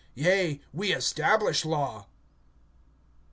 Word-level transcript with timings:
Yea, 0.15 0.59
we 0.73 0.91
establish 0.91 1.63
law. 1.63 2.07